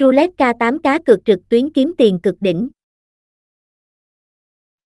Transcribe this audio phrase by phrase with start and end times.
[0.00, 2.68] Roulette K8 cá cược trực tuyến kiếm tiền cực đỉnh.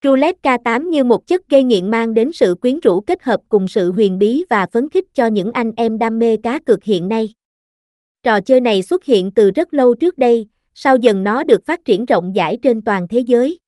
[0.04, 3.68] Roulette K8 như một chất gây nghiện mang đến sự quyến rũ kết hợp cùng
[3.68, 7.08] sự huyền bí và phấn khích cho những anh em đam mê cá cược hiện
[7.08, 7.34] nay.
[8.22, 11.84] Trò chơi này xuất hiện từ rất lâu trước đây, sau dần nó được phát
[11.84, 13.58] triển rộng rãi trên toàn thế giới.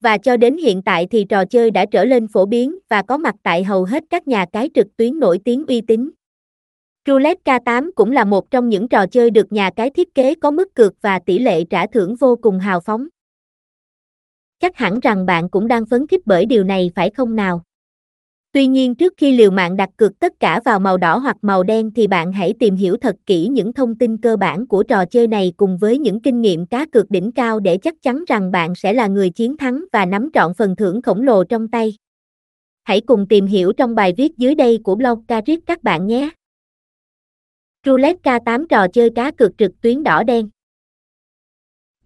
[0.00, 3.18] Và cho đến hiện tại thì trò chơi đã trở lên phổ biến và có
[3.18, 6.10] mặt tại hầu hết các nhà cái trực tuyến nổi tiếng uy tín.
[7.08, 10.50] Roulette K8 cũng là một trong những trò chơi được nhà cái thiết kế có
[10.50, 13.06] mức cược và tỷ lệ trả thưởng vô cùng hào phóng.
[14.60, 17.62] Chắc hẳn rằng bạn cũng đang phấn khích bởi điều này phải không nào?
[18.52, 21.62] Tuy nhiên trước khi liều mạng đặt cược tất cả vào màu đỏ hoặc màu
[21.62, 25.04] đen thì bạn hãy tìm hiểu thật kỹ những thông tin cơ bản của trò
[25.04, 28.50] chơi này cùng với những kinh nghiệm cá cược đỉnh cao để chắc chắn rằng
[28.50, 31.96] bạn sẽ là người chiến thắng và nắm trọn phần thưởng khổng lồ trong tay.
[32.82, 36.30] Hãy cùng tìm hiểu trong bài viết dưới đây của blog Carit các bạn nhé.
[37.86, 40.48] Roulette K8 trò chơi cá cược trực tuyến đỏ đen.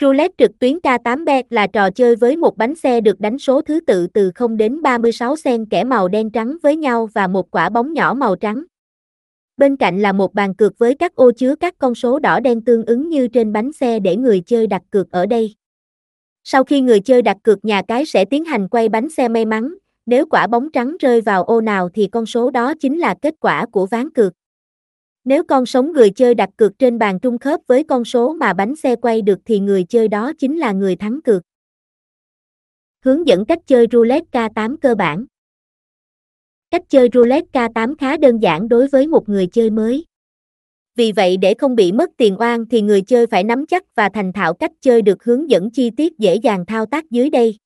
[0.00, 3.62] Roulette trực tuyến K8 bet là trò chơi với một bánh xe được đánh số
[3.62, 7.50] thứ tự từ 0 đến 36 sen kẻ màu đen trắng với nhau và một
[7.50, 8.64] quả bóng nhỏ màu trắng.
[9.56, 12.64] Bên cạnh là một bàn cược với các ô chứa các con số đỏ đen
[12.64, 15.54] tương ứng như trên bánh xe để người chơi đặt cược ở đây.
[16.44, 19.44] Sau khi người chơi đặt cược nhà cái sẽ tiến hành quay bánh xe may
[19.44, 19.74] mắn,
[20.06, 23.34] nếu quả bóng trắng rơi vào ô nào thì con số đó chính là kết
[23.40, 24.32] quả của ván cược.
[25.28, 28.52] Nếu con sống người chơi đặt cược trên bàn trung khớp với con số mà
[28.52, 31.42] bánh xe quay được thì người chơi đó chính là người thắng cược.
[33.04, 35.24] Hướng dẫn cách chơi roulette K8 cơ bản.
[36.70, 40.04] Cách chơi roulette K8 khá đơn giản đối với một người chơi mới.
[40.94, 44.08] Vì vậy để không bị mất tiền oan thì người chơi phải nắm chắc và
[44.08, 47.56] thành thạo cách chơi được hướng dẫn chi tiết dễ dàng thao tác dưới đây.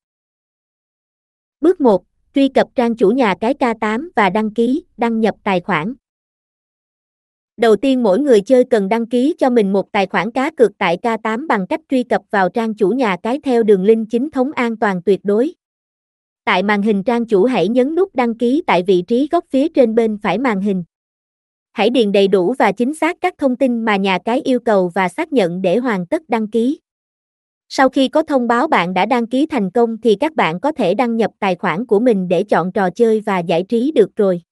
[1.61, 2.05] Bước 1.
[2.35, 5.95] Truy cập trang chủ nhà cái K8 và đăng ký, đăng nhập tài khoản.
[7.63, 10.79] Đầu tiên mỗi người chơi cần đăng ký cho mình một tài khoản cá cược
[10.79, 14.31] tại K8 bằng cách truy cập vào trang chủ nhà cái theo đường link chính
[14.31, 15.55] thống an toàn tuyệt đối.
[16.45, 19.69] Tại màn hình trang chủ hãy nhấn nút đăng ký tại vị trí góc phía
[19.69, 20.85] trên bên phải màn hình.
[21.73, 24.91] Hãy điền đầy đủ và chính xác các thông tin mà nhà cái yêu cầu
[24.95, 26.81] và xác nhận để hoàn tất đăng ký.
[27.69, 30.73] Sau khi có thông báo bạn đã đăng ký thành công thì các bạn có
[30.73, 34.17] thể đăng nhập tài khoản của mình để chọn trò chơi và giải trí được
[34.17, 34.43] rồi.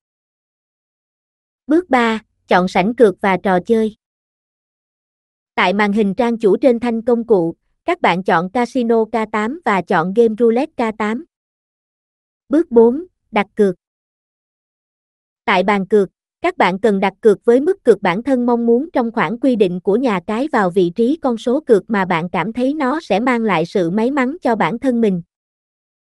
[1.67, 3.97] Bước 3 chọn sảnh cược và trò chơi.
[5.55, 9.83] Tại màn hình trang chủ trên thanh công cụ, các bạn chọn Casino K8 và
[9.83, 11.22] chọn Game Roulette K8.
[12.49, 13.05] Bước 4.
[13.31, 13.75] Đặt cược.
[15.44, 16.09] Tại bàn cược,
[16.43, 19.56] các bạn cần đặt cược với mức cược bản thân mong muốn trong khoảng quy
[19.56, 23.00] định của nhà cái vào vị trí con số cược mà bạn cảm thấy nó
[23.03, 25.22] sẽ mang lại sự may mắn cho bản thân mình.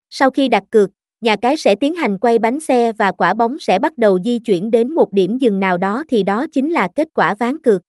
[0.10, 0.90] Sau khi đặt cược,
[1.22, 4.40] nhà cái sẽ tiến hành quay bánh xe và quả bóng sẽ bắt đầu di
[4.40, 7.82] chuyển đến một điểm dừng nào đó thì đó chính là kết quả ván cược.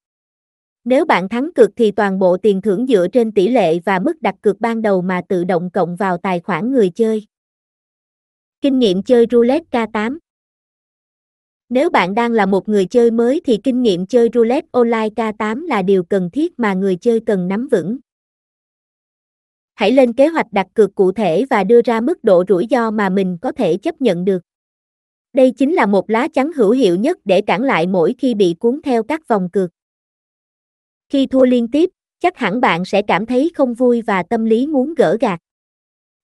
[0.84, 4.22] Nếu bạn thắng cược thì toàn bộ tiền thưởng dựa trên tỷ lệ và mức
[4.22, 7.26] đặt cược ban đầu mà tự động cộng vào tài khoản người chơi.
[8.60, 10.18] Kinh nghiệm chơi roulette K8
[11.68, 15.66] Nếu bạn đang là một người chơi mới thì kinh nghiệm chơi roulette online K8
[15.66, 17.98] là điều cần thiết mà người chơi cần nắm vững
[19.78, 22.90] hãy lên kế hoạch đặt cược cụ thể và đưa ra mức độ rủi ro
[22.90, 24.42] mà mình có thể chấp nhận được.
[25.32, 28.54] Đây chính là một lá chắn hữu hiệu nhất để cản lại mỗi khi bị
[28.58, 29.70] cuốn theo các vòng cược.
[31.08, 31.90] Khi thua liên tiếp,
[32.20, 35.40] chắc hẳn bạn sẽ cảm thấy không vui và tâm lý muốn gỡ gạt.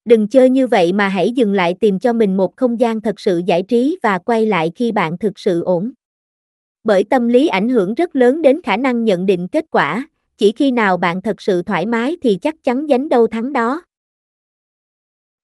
[0.04, 3.20] Đừng chơi như vậy mà hãy dừng lại tìm cho mình một không gian thật
[3.20, 5.92] sự giải trí và quay lại khi bạn thực sự ổn.
[6.84, 10.52] Bởi tâm lý ảnh hưởng rất lớn đến khả năng nhận định kết quả, chỉ
[10.52, 13.82] khi nào bạn thật sự thoải mái thì chắc chắn giành đâu thắng đó.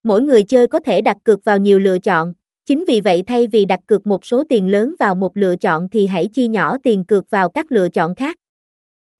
[0.02, 2.32] Mỗi người chơi có thể đặt cược vào nhiều lựa chọn,
[2.66, 5.88] chính vì vậy thay vì đặt cược một số tiền lớn vào một lựa chọn
[5.88, 8.36] thì hãy chia nhỏ tiền cược vào các lựa chọn khác.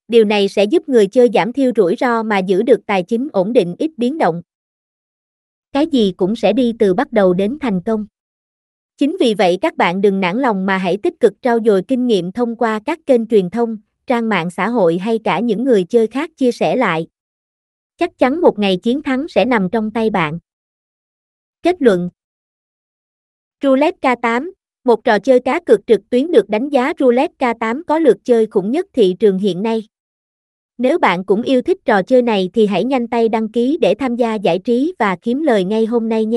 [0.07, 3.27] Điều này sẽ giúp người chơi giảm thiểu rủi ro mà giữ được tài chính
[3.33, 4.41] ổn định ít biến động.
[5.71, 8.05] Cái gì cũng sẽ đi từ bắt đầu đến thành công.
[8.97, 12.07] Chính vì vậy các bạn đừng nản lòng mà hãy tích cực trau dồi kinh
[12.07, 13.77] nghiệm thông qua các kênh truyền thông,
[14.11, 17.07] trang mạng xã hội hay cả những người chơi khác chia sẻ lại.
[17.97, 20.39] Chắc chắn một ngày chiến thắng sẽ nằm trong tay bạn.
[21.63, 22.09] Kết luận
[23.63, 24.51] Roulette K8
[24.83, 28.45] Một trò chơi cá cược trực tuyến được đánh giá Roulette K8 có lượt chơi
[28.45, 29.87] khủng nhất thị trường hiện nay.
[30.77, 33.95] Nếu bạn cũng yêu thích trò chơi này thì hãy nhanh tay đăng ký để
[33.99, 36.29] tham gia giải trí và kiếm lời ngay hôm nay nhé.